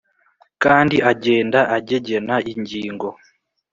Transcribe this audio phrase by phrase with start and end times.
[0.63, 3.07] kandi agenda agegena ingingo